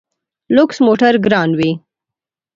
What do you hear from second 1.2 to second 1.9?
ګران وي.